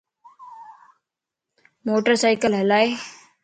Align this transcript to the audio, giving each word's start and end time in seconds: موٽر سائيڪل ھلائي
موٽر 1.85 2.13
سائيڪل 2.21 2.51
ھلائي 2.61 2.89